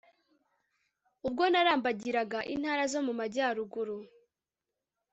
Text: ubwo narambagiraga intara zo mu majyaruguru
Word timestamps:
ubwo 1.27 1.43
narambagiraga 1.51 2.39
intara 2.53 2.83
zo 2.91 2.99
mu 3.07 3.13
majyaruguru 3.19 3.97